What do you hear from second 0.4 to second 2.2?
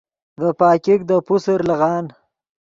پاګیک دے پوسر لیغان